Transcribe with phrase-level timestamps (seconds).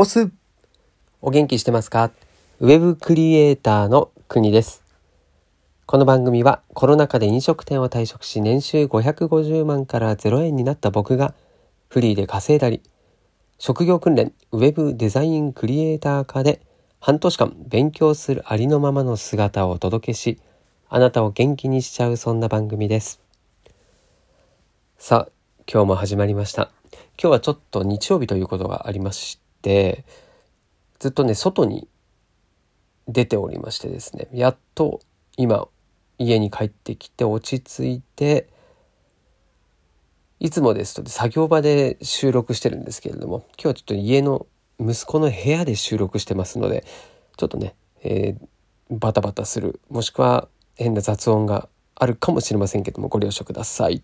[0.00, 0.30] オス
[1.20, 2.12] お元気してますか？
[2.60, 4.84] ウェブクリエイターの国です。
[5.86, 11.34] この番組はコロナ禍で飲食店を退職し年収550万から0円になった僕が
[11.88, 12.80] フリーで稼いだり
[13.58, 16.62] 職業訓練ウェブデザインクリエイター科で
[17.00, 20.38] 半年間勉強するありのままの姿をお届けし
[20.88, 23.20] あなたを元気にしちゃうそんな番組です。
[24.96, 25.32] さあ
[25.66, 26.70] 今日も始まりました。
[27.20, 29.47] 今日はちょっと日曜日ということがありまして、
[30.98, 31.88] ずっとね、外に
[33.06, 35.00] 出ておりましてですね、やっと
[35.36, 35.68] 今、
[36.18, 38.48] 家に帰ってきて落ち着いて、
[40.40, 44.46] いつもですと作業場で収録してるんですけれども、今日はちょっと家の
[44.80, 46.84] 息子の部屋で収録してますので、
[47.36, 48.46] ちょっとね、えー、
[48.90, 54.02] バタバタする、もしくは変な雑音があるかもしれませんけども、ご了承ください。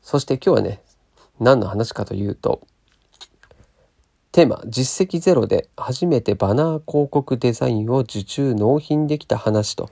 [0.00, 0.80] そして今日はね、
[1.40, 2.66] 何の話かというと、
[4.32, 9.90] テーマ、実績ゼロで初めてバナー広告デザインを受注納品できた話と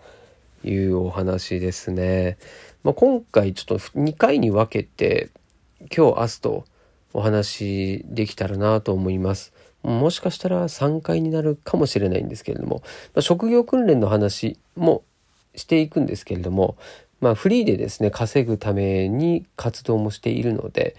[0.64, 2.38] いうお話ですね。
[2.82, 5.28] まあ、今回ちょっと2回に分けて
[5.94, 6.64] 今日明日と
[7.12, 9.52] お話できたらなと思います。
[9.82, 12.76] もしかしたら3回になるかもしれないんですけれども、
[13.14, 15.02] まあ、職業訓練の話も
[15.54, 16.78] していくんですけれども、
[17.20, 20.96] まあ、フリーでですね稼ぐために活動もしているので、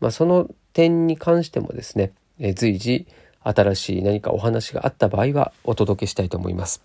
[0.00, 3.06] まあ、その点に関してもですねえ随時
[3.42, 6.82] 新しい何かお話があった場合はお届けしたいと思います。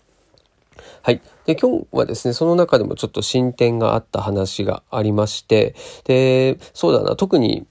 [1.02, 1.20] はい。
[1.46, 7.66] で、今日はですね、その中でもちょっと進展があった話がありまして、で、そうだな、特に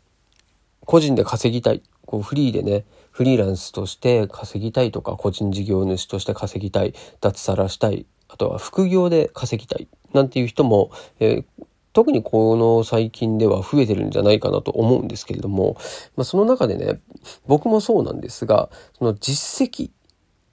[0.85, 11.65] 個人で稼ぎたい、こうフリーでね、フリーランスとして稼ぎたいとか、個人事業主として稼ぎたい、脱サラしたい、あとは副業で稼ぎたい、なんていう人も、えー、
[11.99, 15.75] 特にこの最近では増えてるんじゃないかなと思うんですけれども、
[16.15, 17.01] まあ、その中でね、
[17.45, 19.89] 僕もそうなんですが、その実績、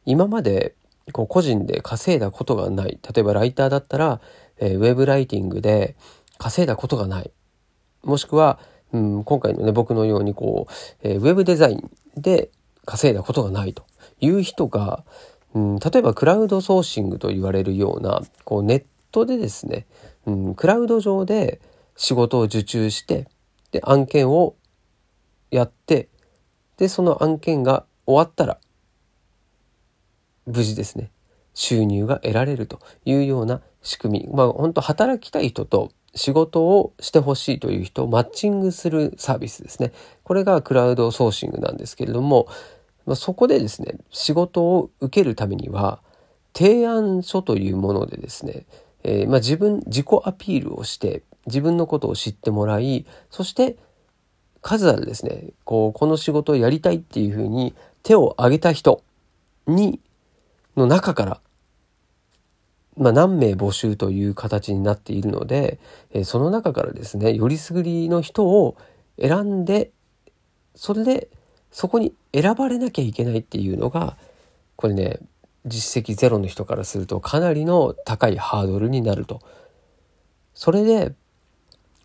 [0.07, 0.75] 今まで
[1.13, 2.99] こう個人で稼いだことがない。
[3.15, 4.21] 例えばライターだったら、
[4.59, 5.95] えー、ウェブライティングで
[6.37, 7.31] 稼いだことがない。
[8.03, 8.59] もしくは、
[8.93, 10.73] うん、今回のね、僕のようにこう、
[11.09, 12.51] えー、ウェブデザインで
[12.87, 13.87] 稼いだことがないと
[14.21, 15.05] いう人が、
[15.55, 19.87] うん、例えばクラウドソーシングと言われるような、こうネットでですね、
[20.27, 21.61] うん、クラウド上で
[21.97, 23.27] 仕事を受注して
[23.71, 24.57] で案件を
[25.51, 26.09] やって
[26.77, 28.59] でその案件が終わったら
[30.47, 31.11] 無事ですね。
[31.55, 34.29] 収入が得られるというような仕組み。
[34.33, 39.93] まあ本当働きたい人と仕事をしてほしいという人をマッチングするサービスですね。
[40.23, 42.47] これがクラウドソーシングなんですけれども、
[43.07, 46.01] まあ、そこでですね仕事を受けるためには
[46.55, 48.67] 提案書というものでですね
[49.09, 53.77] えー、まあ、自分自己アピールをして自分のことを知ってもらいそして
[54.63, 57.73] 数あるですねこうこの仕事をやりたいっていうふうに
[58.03, 59.05] 手を挙げた人
[59.69, 60.01] に
[60.77, 61.41] の中から、
[62.97, 65.79] まあ、何名募集という形になっているので、
[66.13, 68.77] えー、その中からですねよりすぐりの人を
[69.21, 69.93] 選んで
[70.75, 71.29] それで
[71.71, 74.17] そこに選ばれなきゃいけないっていうのが
[74.75, 75.21] これね
[75.67, 79.41] 実績ゼロの人からするとかなりの高いハードルになると。
[80.55, 81.13] それで、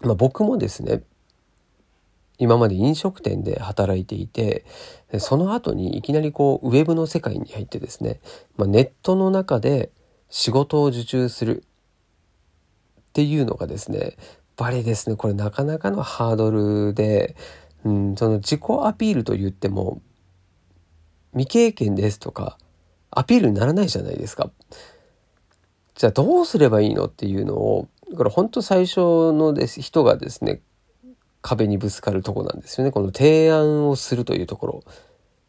[0.01, 1.03] まあ、僕もですね
[2.37, 4.65] 今まで飲食店で働いていて
[5.19, 8.19] その後にいきなりこうウェブの世界に入ってですね、
[8.57, 9.91] まあ、ネットの中で
[10.29, 11.63] 仕事を受注する
[12.99, 14.11] っていうのがですねやっ
[14.55, 17.35] ぱりですねこれなかなかのハードルで、
[17.85, 20.01] うん、その自己アピールと言っても
[21.33, 22.57] 未経験ですとか
[23.11, 24.51] アピールにならないじゃないですか。
[25.95, 28.99] じゃあどうすればいいのっていうのを、だから本当最初
[29.31, 30.61] のです人がですね、
[31.41, 32.91] 壁にぶつかるとこなんですよね。
[32.91, 34.83] この提案をするというところ。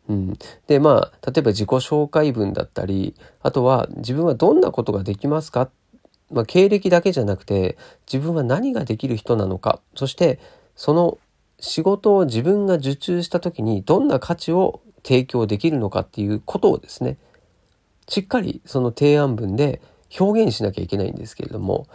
[0.08, 5.70] うん、でまあ例えば自己紹介文だったりあとは自分はどんなことができますか、
[6.30, 7.78] まあ、経歴だけじゃなくて
[8.12, 10.40] 自分は何ができる人なのかそして
[10.74, 11.18] その
[11.60, 17.16] 仕事を自分が受注した時にどんな価値を提供できるのかっていうことをですね
[18.12, 19.80] しっかりその提案文で
[20.20, 21.86] 表現しなきゃいけないんですけれども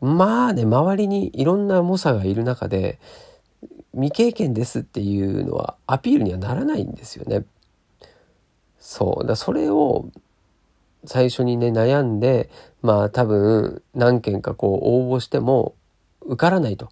[0.00, 2.98] まあね周りにいろんな猛者がいる中で
[3.92, 7.44] 未経験ですっていうのはアピールにはならないんですよね。
[8.78, 10.08] そうだそれを
[11.04, 12.48] 最初にね悩んで
[12.80, 15.74] まあ多分何件かこう応募しても
[16.22, 16.88] 受からないと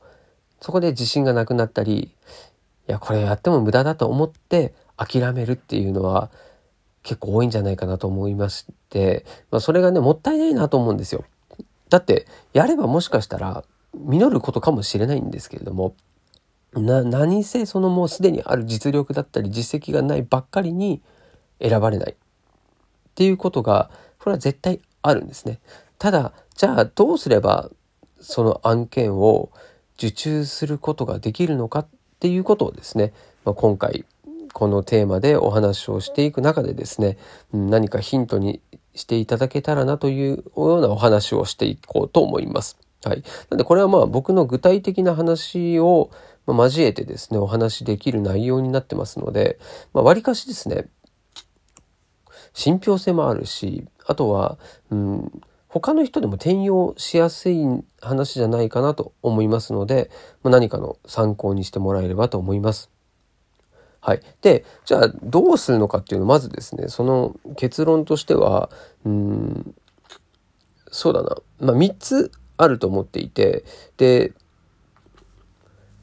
[0.60, 2.10] そこで自信がなくなったり
[2.86, 6.30] いやこれやっても無駄だと思って諦めるっていうのは
[7.06, 11.24] 結構多いんじゃないかなと思いまして、まあ、それがね、もったいないなと思うんですよ。
[11.88, 13.64] だって、やればもしかしたら、
[13.94, 15.94] 実ることかもしれないんですけれども、
[16.74, 21.00] な何せそのもうすでにある実力だったり実績がないばっかりに
[21.60, 22.14] 選ばれないっ
[23.14, 25.60] ていうことがこれは絶対あるんですね。
[25.98, 27.70] ただじゃあどうすれば
[28.20, 29.50] その案件を
[29.96, 31.86] 受注することができるのかっ
[32.20, 33.14] ていうことをですね、
[33.44, 34.04] まあ、今回
[34.56, 37.18] このテーマでお話をしていく中でですね
[37.52, 38.62] 何かヒントに
[38.94, 42.78] していただけたらなというようなお話をしていこうと思います。
[43.04, 43.22] はい。
[43.50, 46.10] なんでこれはまあ僕の具体的な話を
[46.46, 49.58] 交えてですね、お話しできる内容になってますので、
[49.92, 50.88] まあ、割かしですね、
[52.54, 54.58] 信憑性もあるし、あとは、
[54.88, 57.62] うん、他の人でも転用しやすい
[58.00, 60.10] 話じゃないかなと思いますので、
[60.42, 62.95] まあ、何かの参考にしてもらえればと思います。
[64.06, 64.20] はい。
[64.40, 68.70] で、じゃあどうするのかっていうのまずですね、その結論としては、
[69.04, 69.74] うん、
[70.92, 73.64] そうだな、まあ、3つあると思っていて、
[73.96, 74.32] で、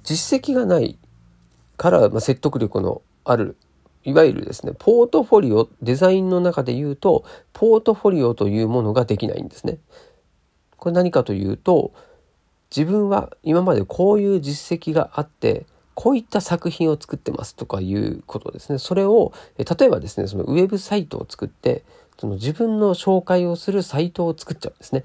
[0.04, 1.00] 実績がない
[1.78, 3.56] から、まあ、説得力のある
[4.04, 7.24] いわゆるですね、ポートフォリオ、デザインの中で言うと、
[7.54, 9.78] ポートフォリオというものができないんですね。
[10.76, 11.94] これ何かというと、
[12.70, 18.80] 自分は今までこういう実績があって、こういった作品を作ってますとかいうことですね。
[18.80, 21.84] それを、例えばですね、そのウェブサイトを作って、
[22.20, 25.04] その自分の紹介をするサイトを作っちゃうんですね。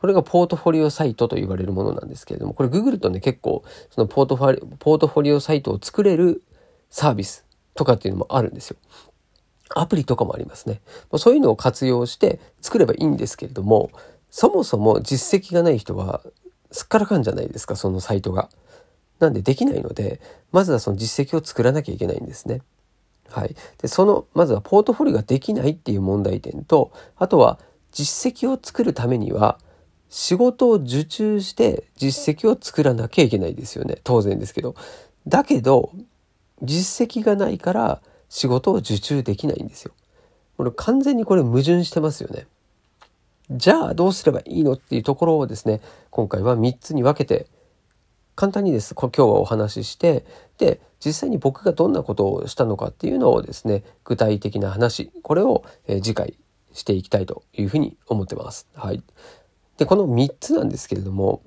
[0.00, 6.42] これがポートフォリオサイトと言われるものなんですけれども、これググるとね、結構、そのポートフォリオ、ポートフォリオサイトを作れる
[6.90, 7.44] サービス
[7.74, 8.76] とかっていうのもあるんですよ。
[9.74, 10.80] アプリとかもありますね。
[11.18, 13.90] そういうのを活用して作ればいいんですけれども、
[14.30, 16.20] そもそも実績がない人は
[16.70, 18.48] すっからかんじゃないですか、そのサイトが。
[19.18, 20.20] なんでできないので、
[20.52, 22.62] まずはその実績を作らなきゃいけないんですね。
[23.28, 23.56] はい。
[23.80, 27.58] で、その、まずはポートフォリオができないっていう問題点と、あとは
[27.92, 29.58] 実績を作るためには、
[30.08, 33.98] 仕事を受注して実績を作らなきゃいけないですよね。
[34.04, 34.74] 当然ですけど。
[35.26, 35.90] だけど、
[36.62, 39.92] 実績がないから仕事を受注できないんですよ。
[40.56, 42.46] これ完全にこれ矛盾してますよね。
[43.50, 45.80] じゃあどうすればいいのっていうところをですね、
[46.10, 47.46] 今回は3つに分けて
[48.36, 50.26] 簡単にです今日はお話しして
[50.58, 56.38] で実際に僕がどんなことをしたのかっていうのをですね具体的な話これを、え次回
[56.72, 58.68] していきたいというふうに思ってます。
[58.74, 59.02] はい、
[59.78, 61.42] でこの3つなんですけれども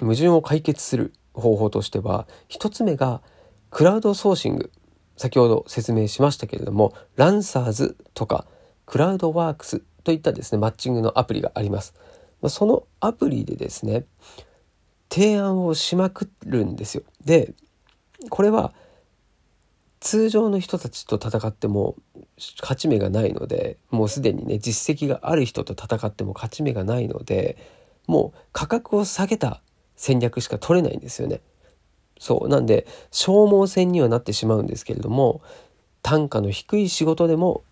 [0.00, 3.22] 矛盾を解決する方法としては1つ目が
[3.70, 4.72] クラウドソーシング
[5.16, 8.46] 先ほど説明しましたけれどもランサーズとか
[8.86, 11.94] クラウドワークスといったですねマッチングのアプリがあります。
[12.48, 14.04] そのアプリでですね
[15.12, 17.02] 提案をしまくるんですよ。
[17.22, 17.52] で
[18.30, 18.72] これは
[20.00, 21.96] 通常の人たちと戦っても
[22.62, 27.58] 勝ち目がないのでもうすでにね実績がある人と戦っても勝ち目がないので
[28.06, 29.60] もう価格を下げた
[29.96, 31.42] 戦略しか取れないんですよね。
[32.18, 35.42] そうなんで消耗戦にはなってしまうんですけれども
[36.00, 37.64] 単価の低い仕事でも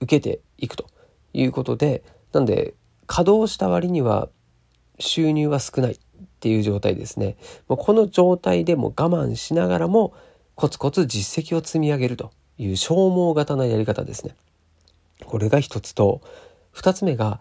[0.00, 0.86] 受けていくと
[1.32, 2.02] いうことで
[2.32, 2.74] なんで
[3.06, 4.28] 稼働した割には
[4.98, 6.00] 収入は少ない
[6.38, 7.36] っていう状態ですね。
[7.68, 10.14] もうこの状態でも我慢しながらも
[10.54, 14.36] コツコツ実績を積み上げるという消耗型なやり方ですね。
[15.26, 16.20] これが一つと、
[16.70, 17.40] 二つ目が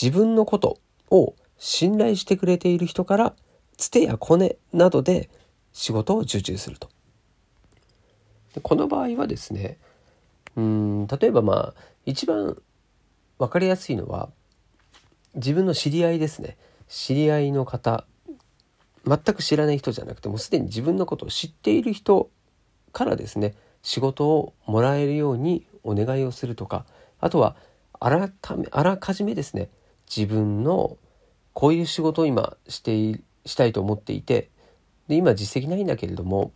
[0.00, 0.78] 自分のこと
[1.10, 3.34] を信頼してくれている人から
[3.76, 5.30] つてやコネなどで
[5.72, 6.88] 仕事を受注すると。
[8.62, 9.78] この場合はですね
[10.56, 12.56] うん例えばまあ一番
[13.38, 14.30] 分かりやすいのは
[15.34, 16.56] 自分の知り合いですね
[16.88, 18.04] 知り合いの方
[19.06, 22.30] 全く知らない人じゃなくてもうすでに自分のことを知っている人
[22.92, 26.84] からですね仕事をもらえるようにお願いをするとか
[27.20, 27.56] あとは
[28.00, 29.68] あらためあらかじめですね
[30.08, 30.96] 自分の
[31.52, 34.50] こういう仕事を今してしたいと思っていて
[35.08, 36.52] で今実績ないんだけれども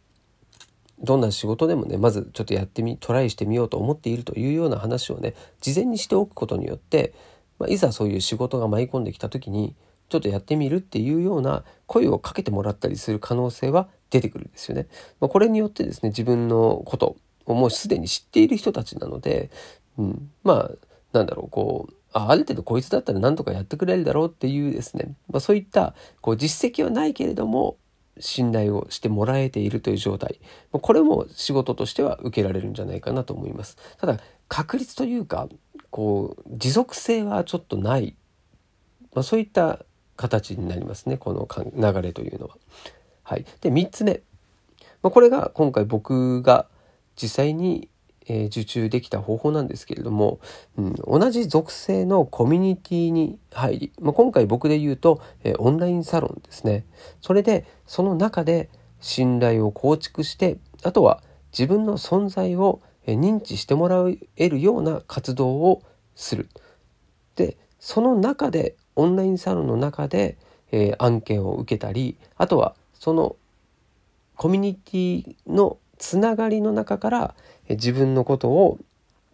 [1.01, 7.15] どんな仕事でもねまずちょっとやってみトライしてみようと思っているというような話をね事前にしておくことによって、
[7.59, 9.75] まあ、いざそういう仕事が舞い込んできた時に
[10.13, 14.87] ちょっとやってみるっていうような声をかけてもらったりする可能性は出てくるんですよね。
[15.21, 17.17] まあ、これによってですね自分のこと
[17.47, 19.51] をもうすでに知っている人たちなので、
[19.97, 20.71] うん、まあ
[21.15, 27.79] なんだろうこうあある程度こいつだったら何とかやってくれるだろうっていうですね、まあ、そういったこう実績はないけれども
[28.21, 30.41] 信頼をしてもらえているという状態。
[30.73, 33.79] これも仕事としては受けられるんじゃないかなと思います。
[33.97, 35.49] ただ確率というか
[35.89, 38.17] こう持続性はちょっとない、
[39.15, 39.85] まあ、そういった
[40.17, 42.57] 形になりますねこの流れというのは。
[43.23, 44.21] はい、で3つ目、
[45.03, 46.67] まあ、これが今回僕が
[47.17, 47.89] 実際に、
[48.27, 50.41] えー、受注できた方法なんですけれども、
[50.77, 56.85] うん、同じ属性のコミュニティに入り、まあ、今回僕で言うと、えー、オンラインサロンですね
[57.21, 58.69] それでその中で
[59.01, 64.05] 信頼を構築してあとは自分の存在を認知してもら
[64.37, 65.83] えるような活動を
[66.15, 66.49] する。
[67.37, 70.37] でその中でオンラインサロンの中で、
[70.71, 73.37] えー、案件を受けたりあとはその
[74.37, 77.35] コミュニティのつながりの中から
[77.69, 78.79] 自分のことを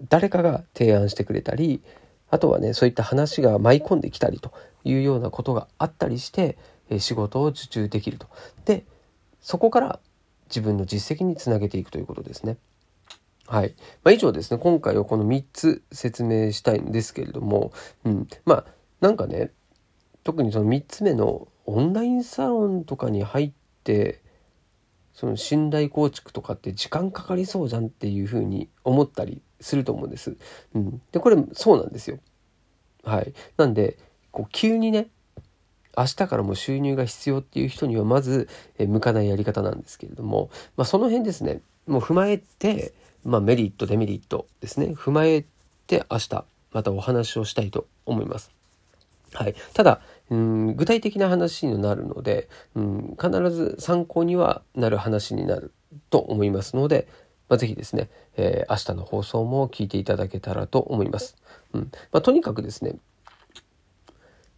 [0.08, 1.82] 誰かが提案してくれたり
[2.30, 4.52] あとはねそういった話が舞い込んできたりと
[4.84, 6.58] いうようなことがあったりして
[6.98, 8.26] 仕事を受注できると。
[8.64, 8.84] で
[9.40, 10.00] そこから
[10.48, 12.56] 自分の実績につなげていくということですね。
[13.46, 13.74] はい。
[14.04, 17.72] まあ、以上ですね、今回はこの3つ説明したいんですけれども、
[18.04, 18.28] うん。
[18.44, 18.64] まあ、
[19.00, 19.52] なんかね、
[20.24, 23.52] 特にその3つ目のオンラインサロンとかに入っ
[23.84, 24.20] て、
[25.14, 30.36] その信頼構築とかって時間かかりそうじゃんっていうふうに思ったりすると思うんです。
[30.74, 31.02] うん。
[31.12, 32.18] で、これそうなんですよ。
[33.04, 33.32] はい。
[33.56, 33.98] なんで、
[34.30, 35.08] こう急にね、
[35.96, 42.92] 明日からも収入が必要っていう人にはまず、え向かないやり方なんですけれども、まあ、その辺ですね、もう踏まえて、
[43.24, 45.44] まあ、メリットデメリットですね踏まえ
[45.86, 48.57] て明日またお話をしたいと思います。
[49.34, 55.72] はい、ただうん具体的な話になるのでうん必ず参考にはなる話になる
[56.10, 57.08] と思いますので、
[57.48, 61.36] まあ、ぜひですね、えー、明日の放送も聞いていただけたらと思います。
[61.72, 61.90] うん。
[62.12, 62.96] まあ、とにかくですね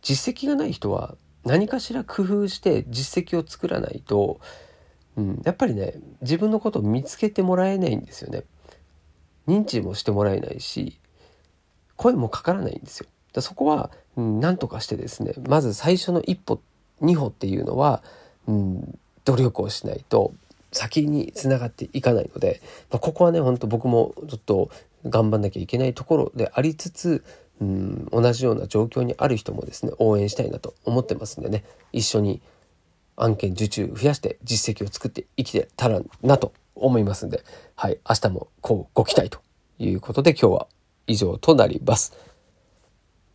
[0.03, 4.41] 実績がない人は何かしら工夫して実績を作らないと
[5.17, 8.45] うん、やっぱりね自分のことを見つけてもらえないんですよね。
[9.47, 10.99] 認知もしてもらえないし
[11.97, 13.07] 声もかからないんですよ。
[13.33, 16.61] だそこは、うん、何とかしてですねまず最初の一歩
[17.01, 18.03] 二歩っていうのは、
[18.47, 20.35] うん、努力をしないと
[20.73, 22.61] 先につながっていかないので、
[22.91, 24.71] まあ、ここはねほんと僕もちょっと
[25.09, 27.25] 頑張んなきゃいけないところでありつつ、
[27.61, 32.43] うん、同じような状況にある人もですね応援したいなと思ってますんでね一緒に
[33.17, 37.43] 案件受注増やして実績を作って生きてたらなと思いますんで、
[37.75, 39.41] はい、明日もこうご期待と
[39.79, 40.67] いうことで今日は
[41.07, 42.30] 以上となります。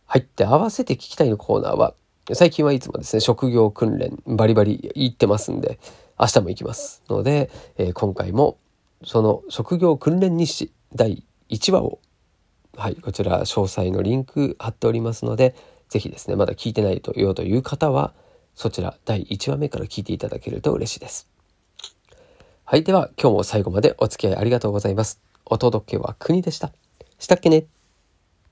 [0.06, 0.26] はい。
[0.36, 1.94] で、合わせて聞きたいのコーナーは、
[2.32, 5.78] 最近はいつもですね、職業訓練バリバリ行ってますんで、
[6.18, 8.58] 明日も行きますので、えー、今回も
[9.04, 12.00] その職業訓練日誌第1話を、
[12.76, 15.54] はい、こちら詳細のリンク貼っておりますので、
[15.88, 18.14] ぜひですね、まだ聞いてないとよという方は、
[18.54, 21.28] そちら第1話目から聞いていただけると嬉しいです。
[22.64, 22.82] はい。
[22.82, 25.20] では、今日も最後までお付き合いありがとうございます。
[25.44, 26.72] お届けは国でした。
[27.18, 27.75] したっけね